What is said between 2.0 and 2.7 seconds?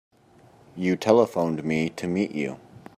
meet you.